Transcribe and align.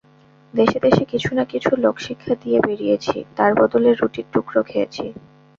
দেশে 0.53 0.77
দেশে 0.79 1.03
কিছু 1.05 1.29
না 1.37 1.43
কিছু 1.45 1.71
লোকশিক্ষা 1.75 2.33
দিয়ে 2.43 2.59
বেড়িয়েছি, 2.67 3.17
তার 3.37 3.51
বদলে 3.55 3.89
রুটির 3.91 4.27
টুকরো 4.33 4.61
খেয়েছি। 4.63 5.05